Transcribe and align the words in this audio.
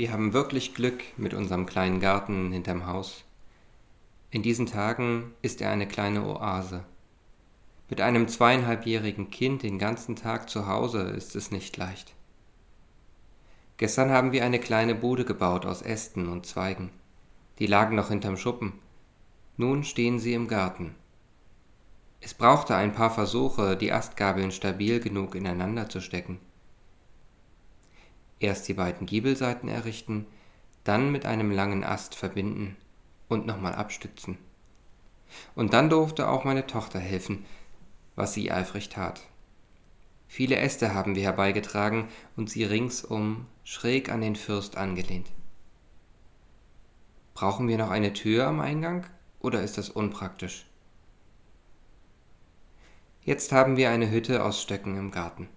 Wir 0.00 0.12
haben 0.12 0.32
wirklich 0.32 0.72
Glück 0.72 1.02
mit 1.18 1.34
unserem 1.34 1.66
kleinen 1.66 2.00
Garten 2.00 2.52
hinterm 2.52 2.86
Haus. 2.86 3.22
In 4.30 4.42
diesen 4.42 4.64
Tagen 4.64 5.34
ist 5.42 5.60
er 5.60 5.70
eine 5.70 5.86
kleine 5.86 6.24
Oase. 6.24 6.84
Mit 7.90 8.00
einem 8.00 8.26
zweieinhalbjährigen 8.26 9.28
Kind 9.28 9.62
den 9.62 9.78
ganzen 9.78 10.16
Tag 10.16 10.48
zu 10.48 10.66
Hause 10.66 11.00
ist 11.02 11.36
es 11.36 11.50
nicht 11.50 11.76
leicht. 11.76 12.14
Gestern 13.76 14.08
haben 14.08 14.32
wir 14.32 14.42
eine 14.42 14.58
kleine 14.58 14.94
Bude 14.94 15.26
gebaut 15.26 15.66
aus 15.66 15.82
Ästen 15.82 16.30
und 16.30 16.46
Zweigen. 16.46 16.88
Die 17.58 17.66
lagen 17.66 17.94
noch 17.94 18.08
hinterm 18.08 18.38
Schuppen. 18.38 18.72
Nun 19.58 19.84
stehen 19.84 20.18
sie 20.18 20.32
im 20.32 20.48
Garten. 20.48 20.94
Es 22.22 22.32
brauchte 22.32 22.74
ein 22.74 22.94
paar 22.94 23.10
Versuche, 23.10 23.76
die 23.76 23.92
Astgabeln 23.92 24.50
stabil 24.50 24.98
genug 24.98 25.34
ineinander 25.34 25.90
zu 25.90 26.00
stecken. 26.00 26.40
Erst 28.40 28.66
die 28.68 28.74
beiden 28.74 29.06
Giebelseiten 29.06 29.68
errichten, 29.68 30.26
dann 30.82 31.12
mit 31.12 31.26
einem 31.26 31.50
langen 31.50 31.84
Ast 31.84 32.14
verbinden 32.14 32.76
und 33.28 33.46
nochmal 33.46 33.74
abstützen. 33.74 34.38
Und 35.54 35.74
dann 35.74 35.90
durfte 35.90 36.28
auch 36.28 36.44
meine 36.44 36.66
Tochter 36.66 36.98
helfen, 36.98 37.44
was 38.16 38.34
sie 38.34 38.50
eifrig 38.50 38.88
tat. 38.88 39.20
Viele 40.26 40.56
Äste 40.56 40.94
haben 40.94 41.14
wir 41.14 41.22
herbeigetragen 41.22 42.08
und 42.36 42.50
sie 42.50 42.64
ringsum 42.64 43.46
schräg 43.62 44.10
an 44.10 44.20
den 44.20 44.36
Fürst 44.36 44.76
angelehnt. 44.76 45.30
Brauchen 47.34 47.68
wir 47.68 47.78
noch 47.78 47.90
eine 47.90 48.12
Tür 48.12 48.46
am 48.46 48.60
Eingang 48.60 49.06
oder 49.40 49.62
ist 49.62 49.76
das 49.76 49.90
unpraktisch? 49.90 50.66
Jetzt 53.22 53.52
haben 53.52 53.76
wir 53.76 53.90
eine 53.90 54.10
Hütte 54.10 54.44
aus 54.44 54.62
Stöcken 54.62 54.96
im 54.96 55.10
Garten. 55.10 55.48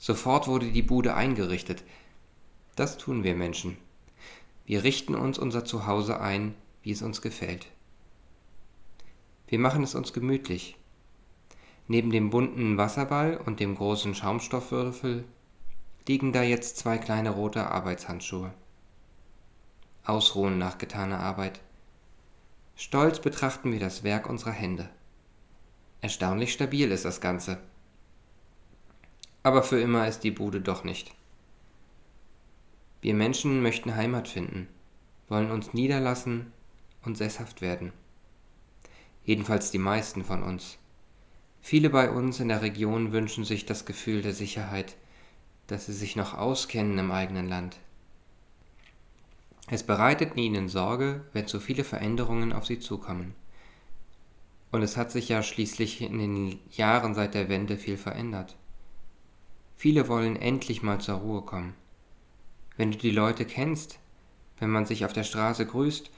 Sofort 0.00 0.48
wurde 0.48 0.72
die 0.72 0.82
Bude 0.82 1.14
eingerichtet. 1.14 1.84
Das 2.74 2.96
tun 2.96 3.22
wir 3.22 3.34
Menschen. 3.34 3.76
Wir 4.64 4.82
richten 4.82 5.14
uns 5.14 5.38
unser 5.38 5.66
Zuhause 5.66 6.20
ein, 6.20 6.54
wie 6.82 6.90
es 6.90 7.02
uns 7.02 7.20
gefällt. 7.20 7.66
Wir 9.46 9.58
machen 9.58 9.82
es 9.82 9.94
uns 9.94 10.14
gemütlich. 10.14 10.78
Neben 11.86 12.10
dem 12.10 12.30
bunten 12.30 12.78
Wasserball 12.78 13.36
und 13.36 13.60
dem 13.60 13.74
großen 13.74 14.14
Schaumstoffwürfel 14.14 15.24
liegen 16.08 16.32
da 16.32 16.42
jetzt 16.42 16.78
zwei 16.78 16.96
kleine 16.96 17.30
rote 17.30 17.70
Arbeitshandschuhe. 17.70 18.54
Ausruhen 20.06 20.56
nach 20.56 20.78
getaner 20.78 21.20
Arbeit. 21.20 21.60
Stolz 22.74 23.20
betrachten 23.20 23.70
wir 23.70 23.80
das 23.80 24.02
Werk 24.02 24.30
unserer 24.30 24.52
Hände. 24.52 24.88
Erstaunlich 26.00 26.54
stabil 26.54 26.90
ist 26.90 27.04
das 27.04 27.20
Ganze. 27.20 27.58
Aber 29.42 29.62
für 29.62 29.80
immer 29.80 30.06
ist 30.06 30.20
die 30.20 30.30
Bude 30.30 30.60
doch 30.60 30.84
nicht. 30.84 31.14
Wir 33.00 33.14
Menschen 33.14 33.62
möchten 33.62 33.96
Heimat 33.96 34.28
finden, 34.28 34.68
wollen 35.28 35.50
uns 35.50 35.72
niederlassen 35.72 36.52
und 37.02 37.16
sesshaft 37.16 37.62
werden. 37.62 37.92
Jedenfalls 39.24 39.70
die 39.70 39.78
meisten 39.78 40.24
von 40.24 40.42
uns. 40.42 40.76
Viele 41.62 41.88
bei 41.88 42.10
uns 42.10 42.40
in 42.40 42.48
der 42.48 42.62
Region 42.62 43.12
wünschen 43.12 43.44
sich 43.44 43.64
das 43.64 43.86
Gefühl 43.86 44.22
der 44.22 44.34
Sicherheit, 44.34 44.96
dass 45.66 45.86
sie 45.86 45.92
sich 45.92 46.16
noch 46.16 46.34
auskennen 46.34 46.98
im 46.98 47.10
eigenen 47.10 47.48
Land. 47.48 47.78
Es 49.68 49.82
bereitet 49.82 50.36
ihnen 50.36 50.68
Sorge, 50.68 51.24
wenn 51.32 51.46
zu 51.46 51.60
viele 51.60 51.84
Veränderungen 51.84 52.52
auf 52.52 52.66
sie 52.66 52.80
zukommen. 52.80 53.34
Und 54.72 54.82
es 54.82 54.96
hat 54.96 55.10
sich 55.10 55.28
ja 55.28 55.42
schließlich 55.42 56.00
in 56.00 56.18
den 56.18 56.58
Jahren 56.72 57.14
seit 57.14 57.34
der 57.34 57.48
Wende 57.48 57.76
viel 57.76 57.96
verändert. 57.96 58.56
Viele 59.80 60.08
wollen 60.08 60.36
endlich 60.36 60.82
mal 60.82 61.00
zur 61.00 61.14
Ruhe 61.14 61.40
kommen. 61.40 61.72
Wenn 62.76 62.92
du 62.92 62.98
die 62.98 63.10
Leute 63.10 63.46
kennst, 63.46 63.98
wenn 64.58 64.68
man 64.68 64.84
sich 64.84 65.06
auf 65.06 65.14
der 65.14 65.24
Straße 65.24 65.64
grüßt 65.64 66.10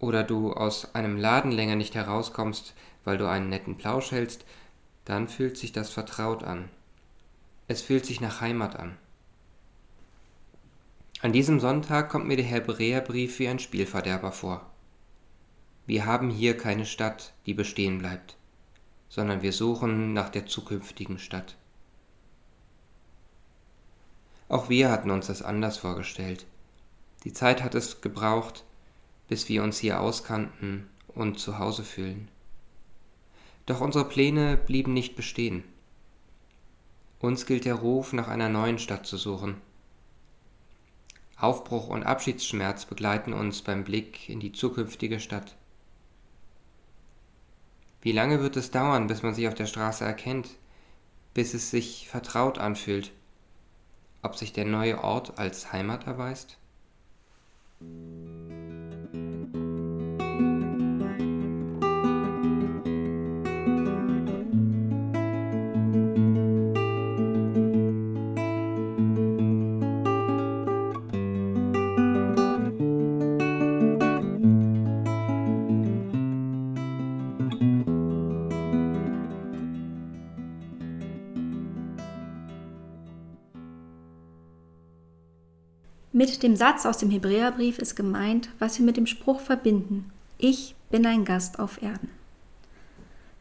oder 0.00 0.22
du 0.22 0.52
aus 0.52 0.94
einem 0.94 1.16
Laden 1.16 1.50
länger 1.50 1.76
nicht 1.76 1.94
herauskommst, 1.94 2.74
weil 3.06 3.16
du 3.16 3.26
einen 3.26 3.48
netten 3.48 3.78
Plausch 3.78 4.10
hältst, 4.10 4.44
dann 5.06 5.28
fühlt 5.28 5.56
sich 5.56 5.72
das 5.72 5.88
vertraut 5.88 6.44
an. 6.44 6.68
Es 7.68 7.80
fühlt 7.80 8.04
sich 8.04 8.20
nach 8.20 8.42
Heimat 8.42 8.76
an. 8.76 8.98
An 11.22 11.32
diesem 11.32 11.60
Sonntag 11.60 12.10
kommt 12.10 12.26
mir 12.26 12.36
der 12.36 12.44
Hebräerbrief 12.44 13.38
wie 13.38 13.48
ein 13.48 13.60
Spielverderber 13.60 14.30
vor. 14.30 14.60
Wir 15.86 16.04
haben 16.04 16.28
hier 16.28 16.54
keine 16.58 16.84
Stadt, 16.84 17.32
die 17.46 17.54
bestehen 17.54 18.00
bleibt, 18.00 18.36
sondern 19.08 19.40
wir 19.40 19.54
suchen 19.54 20.12
nach 20.12 20.28
der 20.28 20.44
zukünftigen 20.44 21.18
Stadt. 21.18 21.56
Auch 24.48 24.68
wir 24.68 24.90
hatten 24.90 25.10
uns 25.10 25.26
das 25.26 25.42
anders 25.42 25.78
vorgestellt. 25.78 26.46
Die 27.24 27.32
Zeit 27.32 27.62
hat 27.62 27.74
es 27.74 28.00
gebraucht, 28.00 28.64
bis 29.28 29.48
wir 29.48 29.62
uns 29.62 29.78
hier 29.78 30.00
auskannten 30.00 30.86
und 31.08 31.38
zu 31.38 31.58
Hause 31.58 31.84
fühlen. 31.84 32.28
Doch 33.66 33.80
unsere 33.80 34.04
Pläne 34.04 34.56
blieben 34.56 34.92
nicht 34.92 35.16
bestehen. 35.16 35.64
Uns 37.20 37.46
gilt 37.46 37.64
der 37.64 37.76
Ruf, 37.76 38.12
nach 38.12 38.28
einer 38.28 38.50
neuen 38.50 38.78
Stadt 38.78 39.06
zu 39.06 39.16
suchen. 39.16 39.56
Aufbruch 41.38 41.88
und 41.88 42.02
Abschiedsschmerz 42.02 42.84
begleiten 42.84 43.32
uns 43.32 43.62
beim 43.62 43.84
Blick 43.84 44.28
in 44.28 44.40
die 44.40 44.52
zukünftige 44.52 45.20
Stadt. 45.20 45.56
Wie 48.02 48.12
lange 48.12 48.42
wird 48.42 48.56
es 48.56 48.70
dauern, 48.70 49.06
bis 49.06 49.22
man 49.22 49.34
sich 49.34 49.48
auf 49.48 49.54
der 49.54 49.66
Straße 49.66 50.04
erkennt, 50.04 50.50
bis 51.32 51.54
es 51.54 51.70
sich 51.70 52.06
vertraut 52.08 52.58
anfühlt, 52.58 53.12
ob 54.24 54.36
sich 54.36 54.52
der 54.52 54.64
neue 54.64 55.04
Ort 55.04 55.38
als 55.38 55.72
Heimat 55.72 56.06
erweist? 56.06 56.58
Mit 86.16 86.44
dem 86.44 86.54
Satz 86.54 86.86
aus 86.86 86.98
dem 86.98 87.10
Hebräerbrief 87.10 87.80
ist 87.80 87.96
gemeint, 87.96 88.48
was 88.60 88.78
wir 88.78 88.86
mit 88.86 88.96
dem 88.96 89.08
Spruch 89.08 89.40
verbinden. 89.40 90.12
Ich 90.38 90.76
bin 90.88 91.04
ein 91.06 91.24
Gast 91.24 91.58
auf 91.58 91.82
Erden. 91.82 92.08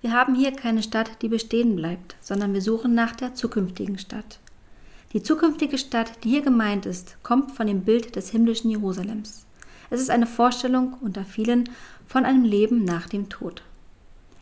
Wir 0.02 0.12
haben 0.12 0.34
hier 0.34 0.52
keine 0.54 0.82
Stadt, 0.82 1.22
die 1.22 1.28
bestehen 1.28 1.76
bleibt, 1.76 2.16
sondern 2.20 2.52
wir 2.56 2.64
suchen 2.64 2.96
nach 2.96 3.16
der 3.16 3.36
zukünftigen 3.36 4.00
Stadt. 4.00 4.40
Die 5.14 5.22
zukünftige 5.22 5.78
Stadt, 5.78 6.24
die 6.24 6.32
hier 6.32 6.42
gemeint 6.42 6.88
ist, 6.88 7.18
kommt 7.22 7.52
von 7.52 7.68
dem 7.68 7.82
Bild 7.82 8.16
des 8.16 8.32
himmlischen 8.32 8.72
Jerusalems. 8.72 9.46
Es 9.92 10.02
ist 10.02 10.10
eine 10.10 10.26
Vorstellung 10.26 10.96
unter 11.00 11.26
vielen 11.26 11.70
von 12.08 12.26
einem 12.26 12.44
Leben 12.44 12.86
nach 12.86 13.08
dem 13.08 13.30
Tod. 13.30 13.62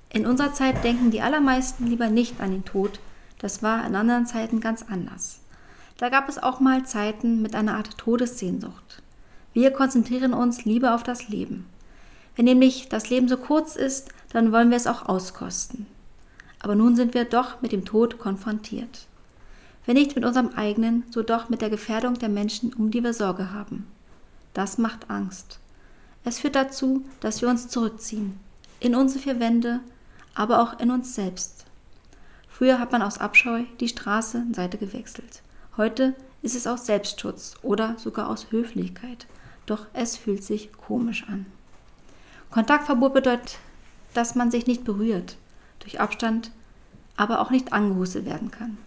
In 0.10 0.26
unserer 0.26 0.54
Zeit 0.54 0.86
denken 0.86 1.12
die 1.12 1.22
allermeisten 1.22 1.86
lieber 1.86 2.08
nicht 2.08 2.40
an 2.40 2.52
den 2.52 2.64
Tod, 2.64 3.02
das 3.40 3.62
war 3.62 3.86
in 3.86 3.94
anderen 3.94 4.26
Zeiten 4.26 4.62
ganz 4.62 4.84
anders. 4.84 5.41
Da 6.02 6.10
gab 6.10 6.28
es 6.30 6.42
auch 6.42 6.60
mal 6.60 6.84
Zeiten 6.84 7.44
mit 7.44 7.54
einer 7.54 7.76
Art 7.76 7.96
Todessehnsucht. 8.00 9.04
Wir 9.54 9.70
konzentrieren 9.70 10.34
uns 10.34 10.66
lieber 10.66 10.96
auf 10.96 11.04
das 11.04 11.30
Leben. 11.30 11.68
Wenn 12.36 12.46
nämlich 12.46 12.90
das 12.90 13.12
Leben 13.12 13.28
so 13.28 13.38
kurz 13.38 13.76
ist, 13.76 14.10
dann 14.34 14.52
wollen 14.52 14.72
wir 14.72 14.78
es 14.78 14.88
auch 14.88 15.08
auskosten. 15.08 15.86
Aber 16.60 16.74
nun 16.74 16.96
sind 16.96 17.14
wir 17.14 17.26
doch 17.26 17.62
mit 17.62 17.72
dem 17.72 17.86
Tod 17.86 18.18
konfrontiert. 18.18 19.06
Wenn 19.86 19.94
nicht 19.94 20.16
mit 20.16 20.26
unserem 20.26 20.50
eigenen, 20.56 21.04
so 21.12 21.22
doch 21.22 21.50
mit 21.50 21.62
der 21.62 21.70
Gefährdung 21.70 22.16
der 22.16 22.30
Menschen, 22.30 22.74
um 22.74 22.90
die 22.90 23.04
wir 23.04 23.14
Sorge 23.14 23.52
haben. 23.52 23.86
Das 24.56 24.80
macht 24.80 25.12
Angst. 25.12 25.60
Es 26.24 26.40
führt 26.40 26.56
dazu, 26.56 27.06
dass 27.20 27.44
wir 27.44 27.50
uns 27.50 27.68
zurückziehen, 27.68 28.40
in 28.80 28.96
unsere 28.96 29.20
vier 29.20 29.40
Wände, 29.40 29.82
aber 30.34 30.64
auch 30.64 30.80
in 30.80 30.90
uns 30.90 31.14
selbst. 31.14 31.66
Früher 32.50 32.80
hat 32.80 32.92
man 32.92 33.04
aus 33.04 33.20
Abscheu 33.20 33.66
die 33.80 33.88
Straßenseite 33.88 34.80
gewechselt. 34.80 35.44
Heute 35.78 36.16
ist 36.42 36.56
es 36.56 36.68
aus 36.68 36.86
Selbstschutz 36.86 37.56
oder 37.62 37.96
sogar 37.98 38.30
aus 38.30 38.52
Höflichkeit. 38.52 39.26
Doch 39.66 39.86
es 39.94 40.18
fühlt 40.18 40.44
sich 40.44 40.74
komisch 40.74 41.26
an. 41.30 41.46
Kontaktverbot 42.50 43.14
bedeutet, 43.14 43.58
dass 44.14 44.36
man 44.36 44.52
sich 44.52 44.68
nicht 44.68 44.84
berührt, 44.84 45.38
durch 45.80 46.02
Abstand, 46.02 46.52
aber 47.16 47.40
auch 47.40 47.52
nicht 47.52 47.72
angehustet 47.72 48.26
werden 48.26 48.52
kann. 48.52 48.78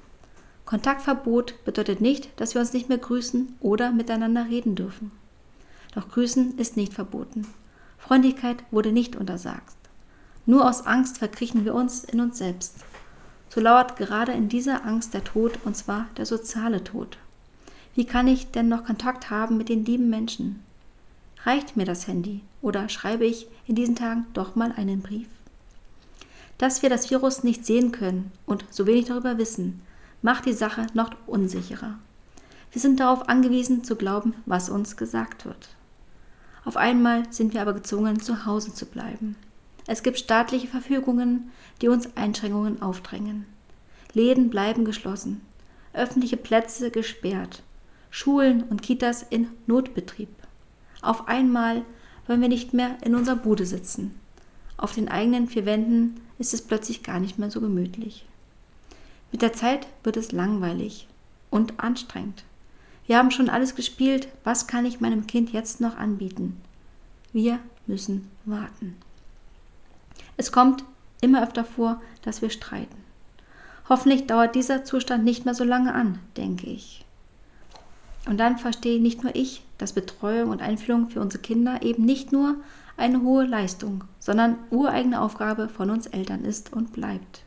Kontaktverbot 0.66 1.64
bedeutet 1.64 2.02
nicht, 2.02 2.28
dass 2.38 2.54
wir 2.54 2.60
uns 2.60 2.74
nicht 2.74 2.90
mehr 2.90 2.98
grüßen 2.98 3.56
oder 3.60 3.90
miteinander 3.90 4.46
reden 4.46 4.74
dürfen. 4.74 5.10
Doch 5.94 6.10
Grüßen 6.10 6.58
ist 6.58 6.76
nicht 6.76 6.92
verboten. 6.92 7.46
Freundlichkeit 7.96 8.62
wurde 8.70 8.92
nicht 8.92 9.16
untersagt. 9.16 9.76
Nur 10.44 10.68
aus 10.68 10.84
Angst 10.84 11.16
verkriechen 11.16 11.64
wir 11.64 11.74
uns 11.74 12.04
in 12.04 12.20
uns 12.20 12.36
selbst 12.36 12.74
so 13.48 13.60
lauert 13.60 13.96
gerade 13.96 14.32
in 14.32 14.48
dieser 14.48 14.84
Angst 14.84 15.14
der 15.14 15.24
Tod, 15.24 15.58
und 15.64 15.76
zwar 15.76 16.06
der 16.16 16.26
soziale 16.26 16.82
Tod. 16.82 17.18
Wie 17.94 18.04
kann 18.04 18.26
ich 18.26 18.50
denn 18.50 18.68
noch 18.68 18.84
Kontakt 18.84 19.30
haben 19.30 19.56
mit 19.56 19.68
den 19.68 19.84
lieben 19.84 20.10
Menschen? 20.10 20.64
Reicht 21.44 21.76
mir 21.76 21.84
das 21.84 22.08
Handy 22.08 22.40
oder 22.62 22.88
schreibe 22.88 23.24
ich 23.24 23.46
in 23.66 23.74
diesen 23.74 23.96
Tagen 23.96 24.26
doch 24.32 24.56
mal 24.56 24.72
einen 24.76 25.02
Brief? 25.02 25.28
Dass 26.58 26.82
wir 26.82 26.88
das 26.88 27.10
Virus 27.10 27.44
nicht 27.44 27.64
sehen 27.66 27.92
können 27.92 28.32
und 28.46 28.64
so 28.70 28.86
wenig 28.86 29.06
darüber 29.06 29.38
wissen, 29.38 29.82
macht 30.22 30.46
die 30.46 30.52
Sache 30.52 30.86
noch 30.94 31.10
unsicherer. 31.26 31.98
Wir 32.72 32.80
sind 32.80 32.98
darauf 32.98 33.28
angewiesen 33.28 33.84
zu 33.84 33.94
glauben, 33.94 34.34
was 34.46 34.70
uns 34.70 34.96
gesagt 34.96 35.44
wird. 35.44 35.68
Auf 36.64 36.76
einmal 36.76 37.30
sind 37.32 37.54
wir 37.54 37.60
aber 37.60 37.74
gezwungen, 37.74 38.20
zu 38.20 38.46
Hause 38.46 38.72
zu 38.72 38.86
bleiben. 38.86 39.36
Es 39.86 40.02
gibt 40.02 40.18
staatliche 40.18 40.66
Verfügungen, 40.66 41.50
die 41.82 41.88
uns 41.88 42.16
Einschränkungen 42.16 42.80
aufdrängen. 42.80 43.46
Läden 44.12 44.48
bleiben 44.48 44.84
geschlossen, 44.84 45.40
öffentliche 45.92 46.36
Plätze 46.36 46.90
gesperrt, 46.90 47.62
Schulen 48.10 48.62
und 48.62 48.82
Kitas 48.82 49.24
in 49.28 49.48
Notbetrieb. 49.66 50.28
Auf 51.02 51.28
einmal 51.28 51.82
wollen 52.26 52.40
wir 52.40 52.48
nicht 52.48 52.72
mehr 52.72 52.96
in 53.02 53.14
unserer 53.14 53.36
Bude 53.36 53.66
sitzen. 53.66 54.18
Auf 54.76 54.92
den 54.92 55.08
eigenen 55.08 55.48
vier 55.48 55.66
Wänden 55.66 56.20
ist 56.38 56.54
es 56.54 56.62
plötzlich 56.62 57.02
gar 57.02 57.20
nicht 57.20 57.38
mehr 57.38 57.50
so 57.50 57.60
gemütlich. 57.60 58.24
Mit 59.32 59.42
der 59.42 59.52
Zeit 59.52 59.86
wird 60.02 60.16
es 60.16 60.32
langweilig 60.32 61.08
und 61.50 61.80
anstrengend. 61.80 62.44
Wir 63.06 63.18
haben 63.18 63.30
schon 63.30 63.50
alles 63.50 63.74
gespielt, 63.74 64.28
was 64.44 64.66
kann 64.66 64.86
ich 64.86 65.00
meinem 65.00 65.26
Kind 65.26 65.52
jetzt 65.52 65.80
noch 65.80 65.96
anbieten? 65.96 66.60
Wir 67.32 67.58
müssen 67.86 68.30
warten. 68.44 68.96
Es 70.36 70.52
kommt 70.52 70.84
immer 71.20 71.42
öfter 71.42 71.64
vor, 71.64 72.00
dass 72.22 72.42
wir 72.42 72.50
streiten. 72.50 72.96
Hoffentlich 73.88 74.26
dauert 74.26 74.54
dieser 74.54 74.84
Zustand 74.84 75.24
nicht 75.24 75.44
mehr 75.44 75.54
so 75.54 75.64
lange 75.64 75.94
an, 75.94 76.18
denke 76.36 76.66
ich. 76.66 77.04
Und 78.26 78.38
dann 78.38 78.58
verstehe 78.58 79.00
nicht 79.00 79.22
nur 79.22 79.34
ich, 79.34 79.62
dass 79.78 79.92
Betreuung 79.92 80.50
und 80.50 80.62
Einfühlung 80.62 81.08
für 81.08 81.20
unsere 81.20 81.42
Kinder 81.42 81.82
eben 81.82 82.04
nicht 82.04 82.32
nur 82.32 82.56
eine 82.96 83.22
hohe 83.22 83.44
Leistung, 83.44 84.04
sondern 84.18 84.56
ureigene 84.70 85.20
Aufgabe 85.20 85.68
von 85.68 85.90
uns 85.90 86.06
Eltern 86.06 86.44
ist 86.44 86.72
und 86.72 86.92
bleibt. 86.92 87.42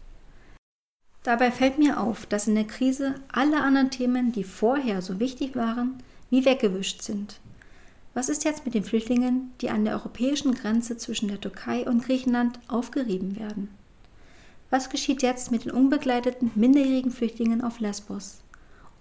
Dabei 1.23 1.51
fällt 1.51 1.77
mir 1.77 1.99
auf, 1.99 2.25
dass 2.25 2.47
in 2.47 2.55
der 2.55 2.65
Krise 2.65 3.15
alle 3.31 3.61
anderen 3.61 3.89
Themen, 3.89 4.31
die 4.31 4.43
vorher 4.43 5.01
so 5.01 5.19
wichtig 5.19 5.55
waren, 5.55 6.01
wie 6.29 6.45
weggewischt 6.45 7.01
sind. 7.01 7.39
Was 8.17 8.29
ist 8.29 8.45
jetzt 8.45 8.65
mit 8.65 8.73
den 8.73 8.83
Flüchtlingen, 8.83 9.51
die 9.61 9.69
an 9.69 9.85
der 9.85 9.93
europäischen 9.93 10.55
Grenze 10.55 10.97
zwischen 10.97 11.27
der 11.27 11.39
Türkei 11.39 11.87
und 11.87 12.03
Griechenland 12.03 12.59
aufgerieben 12.67 13.39
werden? 13.39 13.69
Was 14.71 14.89
geschieht 14.89 15.21
jetzt 15.21 15.51
mit 15.51 15.65
den 15.65 15.71
unbegleiteten 15.71 16.49
minderjährigen 16.55 17.11
Flüchtlingen 17.11 17.61
auf 17.61 17.79
Lesbos 17.79 18.39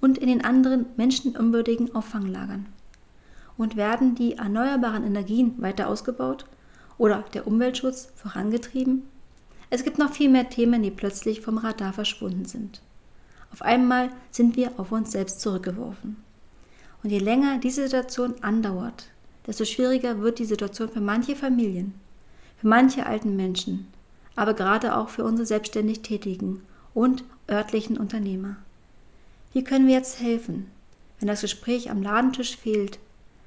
und 0.02 0.18
in 0.18 0.28
den 0.28 0.44
anderen 0.44 0.84
menschenunwürdigen 0.98 1.94
Auffanglagern? 1.94 2.66
Und 3.56 3.76
werden 3.76 4.16
die 4.16 4.34
erneuerbaren 4.34 5.06
Energien 5.06 5.54
weiter 5.62 5.88
ausgebaut 5.88 6.44
oder 6.98 7.24
der 7.32 7.46
Umweltschutz 7.46 8.10
vorangetrieben? 8.16 9.04
Es 9.70 9.82
gibt 9.82 9.96
noch 9.96 10.12
viel 10.12 10.28
mehr 10.28 10.50
Themen, 10.50 10.82
die 10.82 10.90
plötzlich 10.90 11.40
vom 11.40 11.56
Radar 11.56 11.94
verschwunden 11.94 12.44
sind. 12.44 12.82
Auf 13.50 13.62
einmal 13.62 14.10
sind 14.30 14.56
wir 14.56 14.72
auf 14.76 14.92
uns 14.92 15.12
selbst 15.12 15.40
zurückgeworfen. 15.40 16.25
Und 17.06 17.12
je 17.12 17.20
länger 17.20 17.58
diese 17.58 17.84
Situation 17.84 18.34
andauert, 18.40 19.06
desto 19.46 19.64
schwieriger 19.64 20.22
wird 20.22 20.40
die 20.40 20.44
Situation 20.44 20.88
für 20.88 21.00
manche 21.00 21.36
Familien, 21.36 21.94
für 22.56 22.66
manche 22.66 23.06
alten 23.06 23.36
Menschen, 23.36 23.86
aber 24.34 24.54
gerade 24.54 24.96
auch 24.96 25.08
für 25.08 25.22
unsere 25.22 25.46
selbstständig 25.46 26.00
Tätigen 26.00 26.62
und 26.94 27.22
örtlichen 27.48 27.96
Unternehmer. 27.96 28.56
Wie 29.52 29.62
können 29.62 29.86
wir 29.86 29.94
jetzt 29.94 30.20
helfen, 30.20 30.66
wenn 31.20 31.28
das 31.28 31.42
Gespräch 31.42 31.92
am 31.92 32.02
Ladentisch 32.02 32.56
fehlt? 32.56 32.98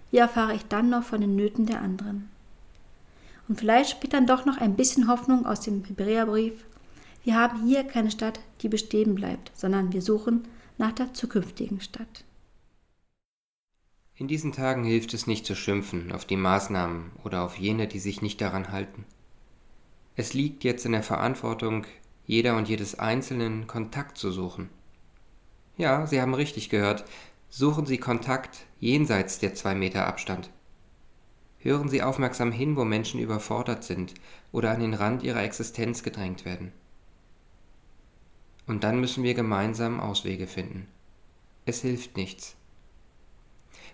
Wie 0.09 0.19
erfahre 0.19 0.55
ich 0.55 0.63
dann 0.69 0.89
noch 0.89 1.03
von 1.03 1.19
den 1.19 1.35
Nöten 1.35 1.65
der 1.65 1.81
anderen? 1.81 2.29
Und 3.49 3.59
vielleicht 3.59 3.89
spielt 3.89 4.13
dann 4.13 4.25
doch 4.25 4.45
noch 4.45 4.57
ein 4.57 4.77
bisschen 4.77 5.09
Hoffnung 5.09 5.45
aus 5.45 5.59
dem 5.59 5.83
Hebräerbrief. 5.83 6.63
Wir 7.25 7.35
haben 7.35 7.67
hier 7.67 7.83
keine 7.83 8.09
Stadt, 8.09 8.39
die 8.61 8.69
bestehen 8.69 9.15
bleibt, 9.15 9.51
sondern 9.53 9.91
wir 9.91 10.01
suchen 10.01 10.45
nach 10.77 10.93
der 10.93 11.13
zukünftigen 11.13 11.81
Stadt. 11.81 12.23
In 14.19 14.27
diesen 14.27 14.51
Tagen 14.51 14.83
hilft 14.83 15.13
es 15.13 15.27
nicht 15.27 15.45
zu 15.45 15.55
schimpfen 15.55 16.11
auf 16.11 16.25
die 16.25 16.35
Maßnahmen 16.35 17.11
oder 17.23 17.41
auf 17.41 17.57
jene, 17.57 17.87
die 17.87 17.99
sich 17.99 18.21
nicht 18.21 18.41
daran 18.41 18.73
halten. 18.73 19.05
Es 20.17 20.33
liegt 20.33 20.65
jetzt 20.65 20.85
in 20.85 20.91
der 20.91 21.03
Verantwortung 21.03 21.85
jeder 22.25 22.57
und 22.57 22.67
jedes 22.67 22.99
Einzelnen, 22.99 23.65
Kontakt 23.65 24.17
zu 24.17 24.29
suchen. 24.29 24.69
Ja, 25.77 26.05
Sie 26.05 26.19
haben 26.19 26.33
richtig 26.33 26.69
gehört, 26.69 27.05
suchen 27.49 27.85
Sie 27.85 27.97
Kontakt 27.97 28.65
jenseits 28.81 29.39
der 29.39 29.55
zwei 29.55 29.73
Meter 29.73 30.05
Abstand. 30.05 30.49
Hören 31.59 31.87
Sie 31.87 32.03
aufmerksam 32.03 32.51
hin, 32.51 32.75
wo 32.75 32.83
Menschen 32.83 33.21
überfordert 33.21 33.85
sind 33.85 34.15
oder 34.51 34.71
an 34.71 34.81
den 34.81 34.95
Rand 34.95 35.23
ihrer 35.23 35.43
Existenz 35.43 36.03
gedrängt 36.03 36.43
werden. 36.43 36.73
Und 38.67 38.83
dann 38.83 38.99
müssen 38.99 39.23
wir 39.23 39.33
gemeinsam 39.33 40.01
Auswege 40.01 40.45
finden. 40.45 40.87
Es 41.65 41.81
hilft 41.83 42.17
nichts. 42.17 42.57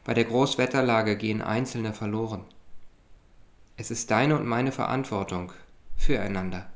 Bei 0.06 0.14
der 0.14 0.26
Großwetterlage 0.26 1.18
gehen 1.18 1.42
Einzelne 1.42 1.92
verloren. 1.92 2.46
Es 3.76 3.90
ist 3.90 4.12
deine 4.12 4.38
und 4.38 4.46
meine 4.46 4.72
Verantwortung 4.72 5.52
füreinander. 5.98 6.70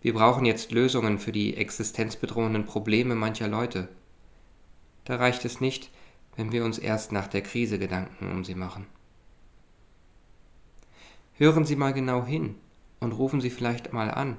Wir 0.00 0.14
brauchen 0.14 0.46
jetzt 0.46 0.72
Lösungen 0.72 1.18
für 1.18 1.32
die 1.32 1.54
existenzbedrohenden 1.58 2.64
Probleme 2.64 3.14
mancher 3.14 3.46
Leute. 3.46 3.88
Da 5.04 5.16
reicht 5.16 5.44
es 5.44 5.60
nicht, 5.60 5.90
wenn 6.34 6.50
wir 6.50 6.64
uns 6.64 6.78
erst 6.78 7.12
nach 7.12 7.26
der 7.26 7.42
Krise 7.42 7.78
Gedanken 7.78 8.32
um 8.32 8.42
sie 8.42 8.54
machen. 8.54 8.86
Hören 11.34 11.66
Sie 11.66 11.76
mal 11.76 11.92
genau 11.92 12.24
hin 12.24 12.54
und 13.00 13.12
rufen 13.12 13.42
Sie 13.42 13.50
vielleicht 13.50 13.92
mal 13.92 14.10
an 14.10 14.38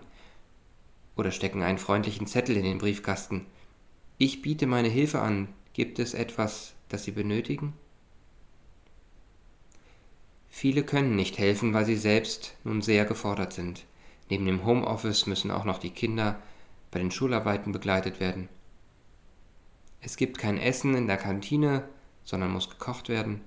oder 1.16 1.30
stecken 1.30 1.62
einen 1.62 1.78
freundlichen 1.78 2.26
Zettel 2.26 2.58
in 2.58 2.64
den 2.64 2.80
Briefkasten. 2.80 3.46
Ich 4.18 4.42
biete 4.42 4.66
meine 4.66 4.90
Hilfe 4.90 5.22
an. 5.22 5.50
Gibt 5.74 6.00
es 6.00 6.16
etwas, 6.16 6.74
das 6.90 7.04
Sie 7.04 7.12
benötigen? 7.12 7.74
Viele 10.50 10.84
können 10.84 11.16
nicht 11.16 11.38
helfen, 11.38 11.74
weil 11.76 11.86
sie 11.86 11.96
selbst 11.96 12.56
nun 12.64 12.82
sehr 12.82 13.06
gefordert 13.06 13.54
sind. 13.54 13.86
Neben 14.30 14.46
dem 14.46 14.66
Homeoffice 14.66 15.28
müssen 15.28 15.52
auch 15.52 15.66
noch 15.66 15.78
die 15.78 15.92
Kinder 15.92 16.42
bei 16.90 16.98
den 16.98 17.12
Schularbeiten 17.12 17.72
begleitet 17.72 18.20
werden. 18.20 18.50
Es 20.02 20.18
gibt 20.18 20.40
kein 20.40 20.58
Essen 20.58 20.96
in 20.96 21.06
der 21.06 21.18
Kantine, 21.18 21.88
sondern 22.24 22.52
muss 22.52 22.70
gekocht 22.70 23.08
werden. 23.08 23.42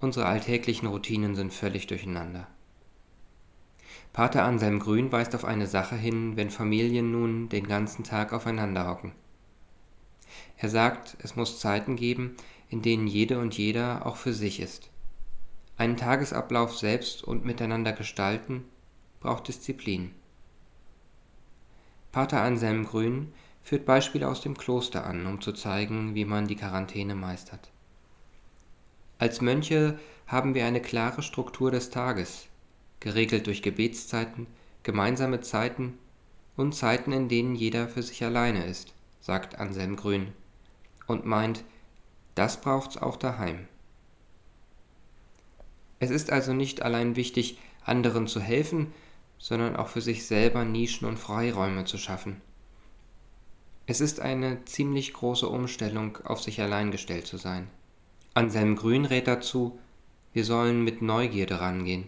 Unsere 0.00 0.26
alltäglichen 0.26 0.88
Routinen 0.88 1.36
sind 1.36 1.52
völlig 1.52 1.86
durcheinander. 1.86 2.48
Pater 4.12 4.44
Anselm 4.44 4.78
Grün 4.78 5.12
weist 5.12 5.34
auf 5.34 5.44
eine 5.44 5.66
Sache 5.66 5.94
hin, 5.94 6.36
wenn 6.36 6.50
Familien 6.50 7.12
nun 7.12 7.48
den 7.48 7.68
ganzen 7.68 8.02
Tag 8.02 8.32
aufeinander 8.32 8.88
hocken. 8.88 9.12
Er 10.56 10.68
sagt, 10.68 11.16
es 11.20 11.36
muss 11.36 11.60
Zeiten 11.60 11.96
geben, 11.96 12.36
in 12.68 12.82
denen 12.82 13.06
jede 13.06 13.38
und 13.38 13.56
jeder 13.56 14.06
auch 14.06 14.16
für 14.16 14.32
sich 14.32 14.60
ist. 14.60 14.90
Einen 15.76 15.96
Tagesablauf 15.96 16.76
selbst 16.76 17.22
und 17.22 17.44
miteinander 17.44 17.92
gestalten 17.92 18.64
braucht 19.20 19.48
Disziplin. 19.48 20.12
Pater 22.12 22.40
Anselm 22.40 22.86
Grün 22.86 23.32
führt 23.62 23.84
Beispiele 23.84 24.28
aus 24.28 24.40
dem 24.40 24.56
Kloster 24.56 25.04
an, 25.04 25.26
um 25.26 25.40
zu 25.40 25.52
zeigen, 25.52 26.14
wie 26.14 26.24
man 26.24 26.46
die 26.46 26.56
Quarantäne 26.56 27.14
meistert. 27.14 27.70
Als 29.18 29.40
Mönche 29.40 29.98
haben 30.26 30.54
wir 30.54 30.66
eine 30.66 30.80
klare 30.80 31.22
Struktur 31.22 31.70
des 31.70 31.90
Tages, 31.90 32.46
geregelt 33.00 33.46
durch 33.46 33.62
Gebetszeiten, 33.62 34.46
gemeinsame 34.82 35.40
Zeiten 35.40 35.98
und 36.56 36.74
Zeiten, 36.74 37.12
in 37.12 37.28
denen 37.28 37.54
jeder 37.54 37.88
für 37.88 38.02
sich 38.02 38.24
alleine 38.24 38.64
ist, 38.64 38.94
sagt 39.26 39.58
Anselm 39.58 39.96
Grün 39.96 40.28
und 41.08 41.26
meint, 41.26 41.64
das 42.36 42.60
braucht's 42.60 42.96
auch 42.96 43.16
daheim. 43.16 43.66
Es 45.98 46.10
ist 46.10 46.30
also 46.30 46.52
nicht 46.52 46.82
allein 46.82 47.16
wichtig, 47.16 47.58
anderen 47.84 48.28
zu 48.28 48.40
helfen, 48.40 48.94
sondern 49.36 49.74
auch 49.74 49.88
für 49.88 50.00
sich 50.00 50.28
selber 50.28 50.64
Nischen 50.64 51.08
und 51.08 51.18
Freiräume 51.18 51.84
zu 51.86 51.98
schaffen. 51.98 52.40
Es 53.86 54.00
ist 54.00 54.20
eine 54.20 54.64
ziemlich 54.64 55.12
große 55.12 55.48
Umstellung, 55.48 56.18
auf 56.18 56.40
sich 56.40 56.60
allein 56.60 56.92
gestellt 56.92 57.26
zu 57.26 57.36
sein. 57.36 57.66
Anselm 58.34 58.76
Grün 58.76 59.06
rät 59.06 59.26
dazu, 59.26 59.76
wir 60.34 60.44
sollen 60.44 60.84
mit 60.84 61.02
Neugierde 61.02 61.60
rangehen. 61.60 62.06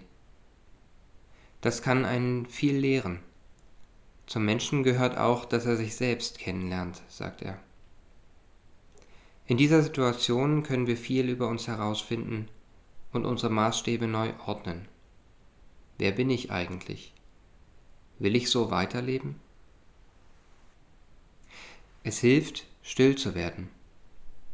Das 1.62 1.82
kann 1.82 2.04
einen 2.04 2.46
viel 2.46 2.76
lehren. 2.76 3.18
Zum 4.28 4.44
Menschen 4.44 4.84
gehört 4.84 5.18
auch, 5.18 5.44
dass 5.44 5.66
er 5.66 5.76
sich 5.76 5.96
selbst 5.96 6.38
kennenlernt, 6.38 7.02
sagt 7.08 7.42
er. 7.42 7.58
In 9.46 9.56
dieser 9.56 9.82
Situation 9.82 10.62
können 10.62 10.86
wir 10.86 10.96
viel 10.96 11.28
über 11.28 11.48
uns 11.48 11.66
herausfinden 11.66 12.48
und 13.12 13.26
unsere 13.26 13.50
Maßstäbe 13.50 14.06
neu 14.06 14.32
ordnen. 14.46 14.86
Wer 15.96 16.12
bin 16.12 16.30
ich 16.30 16.52
eigentlich? 16.52 17.12
Will 18.20 18.36
ich 18.36 18.48
so 18.48 18.70
weiterleben? 18.70 19.40
Es 22.04 22.20
hilft, 22.20 22.66
still 22.82 23.16
zu 23.16 23.34
werden 23.34 23.68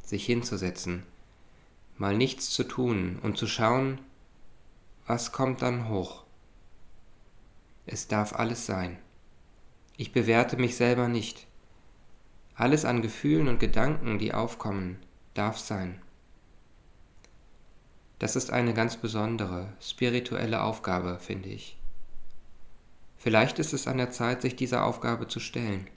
sich 0.07 0.26
hinzusetzen, 0.26 1.04
mal 1.97 2.16
nichts 2.16 2.50
zu 2.50 2.64
tun 2.64 3.19
und 3.23 3.38
zu 3.38 3.47
schauen, 3.47 3.99
was 5.07 5.33
kommt 5.33 5.62
dann 5.62 5.88
hoch. 5.88 6.25
Es 7.87 8.09
darf 8.09 8.33
alles 8.33 8.66
sein. 8.66 8.99
Ich 9.97 10.13
bewerte 10.13 10.57
mich 10.57 10.77
selber 10.77 11.09
nicht. 11.09 11.47
Alles 12.57 12.85
an 12.85 13.03
Gefühlen 13.03 13.49
und 13.49 13.61
Gedanken, 13.61 14.19
die 14.19 14.35
aufkommen, 14.35 14.99
darf 15.35 15.59
sein. 15.59 16.01
Das 18.19 18.37
ist 18.37 18.51
eine 18.51 18.75
ganz 18.75 18.97
besondere, 18.97 19.73
spirituelle 19.81 20.63
Aufgabe, 20.63 21.19
finde 21.21 21.49
ich. 21.49 21.77
Vielleicht 23.17 23.59
ist 23.59 23.73
es 23.73 23.87
an 23.87 23.99
der 23.99 24.11
Zeit, 24.11 24.43
sich 24.43 24.57
dieser 24.57 24.85
Aufgabe 24.85 25.29
zu 25.29 25.41
stellen. 25.41 25.89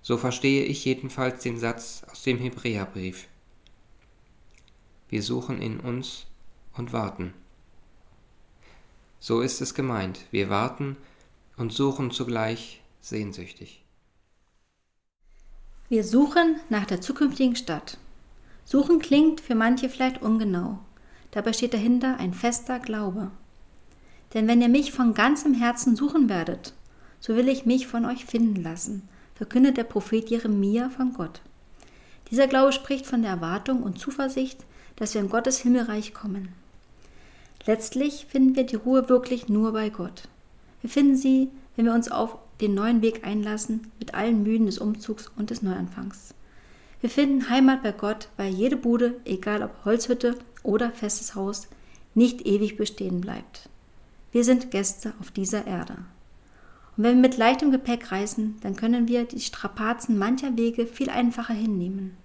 So 0.00 0.16
verstehe 0.18 0.64
ich 0.64 0.84
jedenfalls 0.84 1.42
den 1.42 1.58
Satz 1.58 2.02
aus 2.10 2.22
dem 2.22 2.38
Hebräerbrief. 2.38 3.28
Wir 5.08 5.22
suchen 5.22 5.62
in 5.62 5.78
uns 5.78 6.26
und 6.74 6.92
warten. 6.92 7.34
So 9.20 9.40
ist 9.40 9.60
es 9.60 9.74
gemeint. 9.74 10.20
Wir 10.32 10.48
warten 10.48 10.96
und 11.56 11.72
suchen 11.72 12.10
zugleich 12.10 12.82
sehnsüchtig. 13.00 13.84
Wir 15.88 16.04
suchen 16.04 16.56
nach 16.70 16.86
der 16.86 17.00
zukünftigen 17.00 17.56
Stadt. 17.56 17.98
Suchen 18.64 18.98
klingt 18.98 19.40
für 19.40 19.54
manche 19.54 19.88
vielleicht 19.88 20.22
ungenau. 20.22 20.78
Dabei 21.32 21.52
steht 21.52 21.74
dahinter 21.74 22.18
ein 22.18 22.32
fester 22.32 22.78
Glaube. 22.78 23.30
Denn 24.34 24.48
wenn 24.48 24.62
ihr 24.62 24.68
mich 24.68 24.92
von 24.92 25.14
ganzem 25.14 25.52
Herzen 25.52 25.96
suchen 25.96 26.28
werdet, 26.28 26.72
so 27.20 27.36
will 27.36 27.48
ich 27.48 27.66
mich 27.66 27.86
von 27.86 28.06
euch 28.06 28.24
finden 28.24 28.62
lassen, 28.62 29.08
verkündet 29.34 29.76
der 29.76 29.84
Prophet 29.84 30.30
Jeremia 30.30 30.88
von 30.88 31.12
Gott. 31.12 31.42
Dieser 32.30 32.46
Glaube 32.46 32.72
spricht 32.72 33.06
von 33.06 33.22
der 33.22 33.32
Erwartung 33.32 33.82
und 33.82 33.98
Zuversicht, 33.98 34.64
dass 34.96 35.14
wir 35.14 35.20
in 35.20 35.28
Gottes 35.28 35.58
Himmelreich 35.58 36.14
kommen. 36.14 36.48
Letztlich 37.66 38.26
finden 38.26 38.56
wir 38.56 38.64
die 38.64 38.76
Ruhe 38.76 39.08
wirklich 39.08 39.48
nur 39.48 39.72
bei 39.72 39.90
Gott. 39.90 40.28
Wir 40.82 40.90
finden 40.90 41.16
sie, 41.16 41.48
wenn 41.76 41.86
wir 41.86 41.94
uns 41.94 42.10
auf 42.10 42.36
den 42.60 42.74
neuen 42.74 43.02
Weg 43.02 43.24
einlassen, 43.26 43.90
mit 43.98 44.14
allen 44.14 44.42
Mühen 44.42 44.66
des 44.66 44.78
Umzugs 44.78 45.30
und 45.36 45.50
des 45.50 45.62
Neuanfangs. 45.62 46.34
Wir 47.00 47.10
finden 47.10 47.48
Heimat 47.48 47.82
bei 47.82 47.92
Gott, 47.92 48.28
weil 48.36 48.52
jede 48.52 48.76
Bude, 48.76 49.20
egal 49.24 49.62
ob 49.62 49.84
Holzhütte 49.84 50.38
oder 50.62 50.90
festes 50.90 51.34
Haus 51.34 51.68
nicht 52.14 52.46
ewig 52.46 52.76
bestehen 52.76 53.20
bleibt. 53.20 53.68
Wir 54.30 54.44
sind 54.44 54.70
Gäste 54.70 55.12
auf 55.20 55.30
dieser 55.30 55.66
Erde. 55.66 55.94
Und 56.96 57.04
wenn 57.04 57.16
wir 57.16 57.28
mit 57.28 57.38
leichtem 57.38 57.70
Gepäck 57.70 58.12
reisen, 58.12 58.56
dann 58.62 58.76
können 58.76 59.08
wir 59.08 59.24
die 59.24 59.40
Strapazen 59.40 60.18
mancher 60.18 60.56
Wege 60.56 60.86
viel 60.86 61.10
einfacher 61.10 61.54
hinnehmen. 61.54 62.16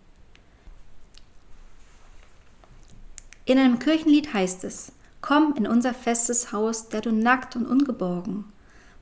In 3.45 3.57
einem 3.57 3.79
Kirchenlied 3.79 4.33
heißt 4.33 4.65
es, 4.65 4.91
Komm 5.27 5.55
in 5.57 5.67
unser 5.67 5.93
festes 5.93 6.53
Haus, 6.53 6.87
der 6.87 7.01
du 7.01 7.11
nackt 7.11 7.57
und 7.57 7.65
ungeborgen. 7.65 8.45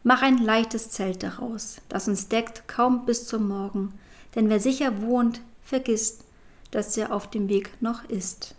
Mach 0.02 0.24
ein 0.24 0.40
leichtes 0.40 0.90
Zelt 0.90 1.22
daraus, 1.22 1.80
das 1.88 2.08
uns 2.08 2.30
deckt 2.30 2.68
kaum 2.68 3.06
bis 3.06 3.28
zum 3.28 3.48
Morgen, 3.48 3.94
denn 4.34 4.50
wer 4.50 4.60
sicher 4.60 5.04
wohnt, 5.04 5.42
vergisst, 5.62 6.24
dass 6.72 6.98
er 6.98 7.14
auf 7.14 7.30
dem 7.30 7.48
Weg 7.48 7.80
noch 7.80 8.04
ist. 8.10 8.56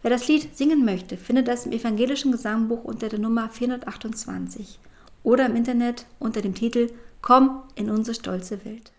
Wer 0.00 0.10
das 0.10 0.26
Lied 0.26 0.56
singen 0.56 0.86
möchte, 0.86 1.18
findet 1.18 1.48
das 1.48 1.66
im 1.66 1.72
evangelischen 1.72 2.32
Gesangbuch 2.32 2.82
unter 2.82 3.10
der 3.10 3.18
Nummer 3.18 3.50
428 3.50 4.78
oder 5.22 5.44
im 5.44 5.56
Internet 5.56 6.06
unter 6.18 6.40
dem 6.40 6.54
Titel 6.54 6.90
Komm 7.20 7.62
in 7.74 7.90
unsere 7.90 8.14
stolze 8.14 8.64
Welt. 8.64 8.90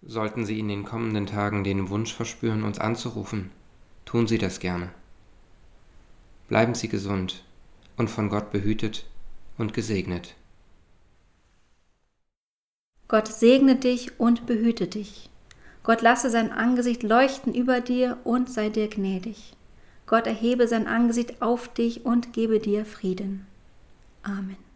Sollten 0.00 0.46
Sie 0.46 0.58
in 0.58 0.68
den 0.68 0.86
kommenden 0.86 1.26
Tagen 1.26 1.64
den 1.64 1.90
Wunsch 1.90 2.14
verspüren, 2.14 2.62
uns 2.62 2.78
anzurufen, 2.78 3.50
tun 4.06 4.26
Sie 4.26 4.38
das 4.38 4.58
gerne. 4.58 4.88
Bleiben 6.50 6.74
Sie 6.74 6.88
gesund 6.88 7.44
und 7.96 8.10
von 8.10 8.28
Gott 8.28 8.50
behütet 8.50 9.06
und 9.56 9.72
gesegnet. 9.72 10.34
Gott 13.06 13.28
segne 13.28 13.76
dich 13.76 14.18
und 14.18 14.46
behüte 14.46 14.88
dich. 14.88 15.30
Gott 15.84 16.02
lasse 16.02 16.28
sein 16.28 16.50
Angesicht 16.50 17.04
leuchten 17.04 17.54
über 17.54 17.80
dir 17.80 18.18
und 18.24 18.50
sei 18.50 18.68
dir 18.68 18.88
gnädig. 18.88 19.54
Gott 20.06 20.26
erhebe 20.26 20.66
sein 20.66 20.88
Angesicht 20.88 21.40
auf 21.40 21.72
dich 21.72 22.04
und 22.04 22.32
gebe 22.32 22.58
dir 22.58 22.84
Frieden. 22.84 23.46
Amen. 24.24 24.69